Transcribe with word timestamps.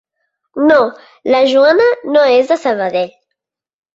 No, 0.69 0.77
la 1.33 1.41
Joana 1.51 1.89
no 2.15 2.23
és 2.37 2.49
de 2.53 2.57
Sabadell. 2.63 3.13